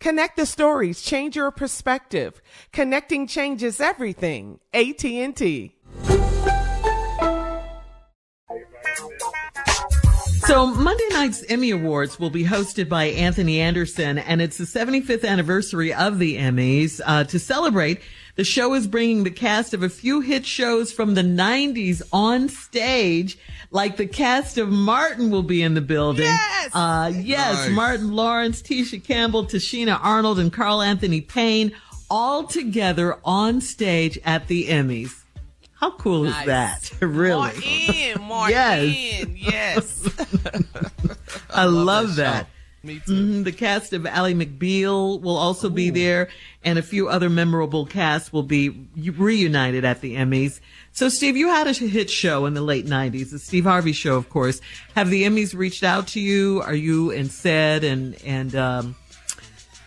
[0.00, 2.40] Connect the stories, change your perspective.
[2.72, 4.60] Connecting changes everything.
[4.72, 5.74] AT&T.
[10.48, 15.22] So Monday night's Emmy Awards will be hosted by Anthony Anderson, and it's the 75th
[15.22, 17.02] anniversary of the Emmys.
[17.04, 18.00] Uh, to celebrate,
[18.38, 22.48] the show is bringing the cast of a few hit shows from the 90s on
[22.48, 23.36] stage.
[23.72, 26.26] Like the cast of Martin will be in the building.
[26.26, 26.70] Yes!
[26.72, 27.70] Uh, yes, Nice.
[27.74, 31.72] Martin Lawrence, Tisha Campbell, Tichina Arnold, and Carl Anthony Payne
[32.08, 35.24] all together on stage at the Emmys.
[35.72, 36.92] How cool is that?
[37.00, 37.34] really?
[37.34, 39.20] More in, more Yes.
[39.20, 40.08] in, yes.
[41.50, 42.48] I, love, that that.
[42.84, 43.12] Me too.
[43.12, 43.44] Mhm.
[43.44, 46.28] The cast of Ally McBeal will also be there,
[46.64, 50.60] and a few other memorable casts will be reunited at the Emmys.
[50.92, 54.14] So, Steve, you had a hit show in the late '90s, the Steve Harvey Show,
[54.16, 54.60] of course.
[54.94, 56.62] Have the Emmys reached out to you?
[56.64, 58.94] Are you and Said and and um,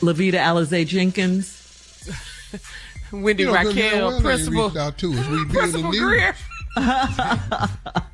[0.00, 1.54] Lovita Alizé Jenkins?
[3.12, 5.26] Wendy You know, good hell Raquel, well ain't Principal, out to us.
[5.28, 5.92] We be in the Principal.
[5.92, 6.34] Grier.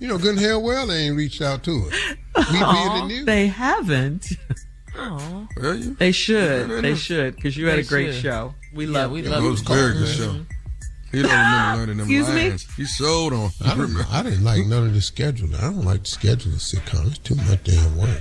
[0.00, 2.14] You know, good and hell well they ain't reached out to us.
[2.52, 3.24] We be in the news.
[3.26, 4.26] They haven't.
[4.96, 6.82] Well, you- They should.
[6.82, 8.22] They should, because you had a great should.
[8.22, 8.54] show.
[8.74, 9.26] We Yeah, love we it.
[9.26, 10.40] it was a very good show.
[11.12, 12.48] He don't remember learning them Excuse me?
[12.50, 12.66] lines.
[12.76, 13.50] He sold on.
[13.64, 13.96] I don't.
[14.12, 15.54] I didn't like none of the scheduling.
[15.58, 17.06] I don't like the schedule of sitcom.
[17.06, 18.20] It's too much damn work.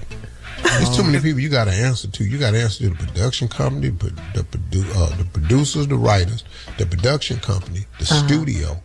[0.64, 2.24] There's too many people you got to answer to.
[2.24, 5.96] You got to answer to the production company, the, the, produ- uh, the producers, the
[5.98, 6.44] writers,
[6.78, 8.80] the production company, the studio,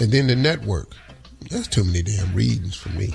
[0.00, 0.92] and then the network.
[1.50, 3.14] That's too many damn readings for me.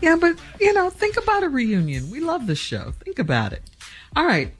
[0.00, 2.10] Yeah, but you know, think about a reunion.
[2.10, 2.92] We love this show.
[3.04, 3.62] Think about it.
[4.16, 4.52] All right.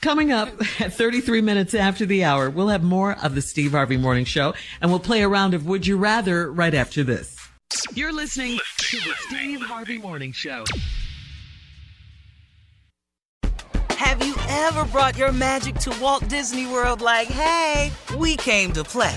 [0.00, 0.48] Coming up
[0.80, 4.54] at 33 minutes after the hour, we'll have more of the Steve Harvey Morning Show
[4.80, 7.36] and we'll play a round of Would You Rather right after this.
[7.94, 10.64] You're listening to the Steve Harvey Morning Show.
[13.90, 18.84] Have you ever brought your magic to Walt Disney World like, hey, we came to
[18.84, 19.16] play?